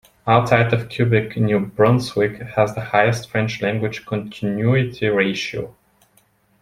Outside 0.25 0.73
of 0.73 0.89
Quebec, 0.89 1.37
New 1.37 1.59
Brunswick 1.59 2.39
has 2.41 2.73
the 2.73 2.81
highest 2.81 3.29
French 3.29 3.61
language 3.61 4.03
continuity 4.03 5.05
ratio. 5.09 5.75